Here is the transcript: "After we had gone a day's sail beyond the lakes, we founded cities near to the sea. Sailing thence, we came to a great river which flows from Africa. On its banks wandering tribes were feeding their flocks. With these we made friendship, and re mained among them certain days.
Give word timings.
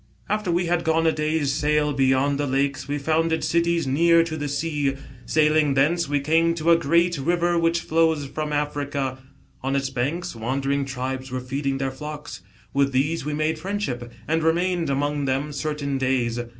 "After 0.37 0.51
we 0.51 0.65
had 0.65 0.83
gone 0.83 1.05
a 1.05 1.11
day's 1.11 1.53
sail 1.53 1.93
beyond 1.93 2.39
the 2.39 2.47
lakes, 2.47 2.87
we 2.87 2.97
founded 2.97 3.43
cities 3.43 3.85
near 3.85 4.23
to 4.23 4.35
the 4.35 4.47
sea. 4.47 4.95
Sailing 5.27 5.75
thence, 5.75 6.09
we 6.09 6.19
came 6.19 6.55
to 6.55 6.71
a 6.71 6.75
great 6.75 7.19
river 7.19 7.55
which 7.59 7.81
flows 7.81 8.25
from 8.25 8.51
Africa. 8.51 9.19
On 9.61 9.75
its 9.75 9.91
banks 9.91 10.35
wandering 10.35 10.85
tribes 10.85 11.29
were 11.29 11.39
feeding 11.39 11.77
their 11.77 11.91
flocks. 11.91 12.41
With 12.73 12.93
these 12.93 13.25
we 13.25 13.35
made 13.35 13.59
friendship, 13.59 14.11
and 14.27 14.41
re 14.41 14.53
mained 14.53 14.89
among 14.89 15.25
them 15.25 15.53
certain 15.53 15.99
days. 15.99 16.39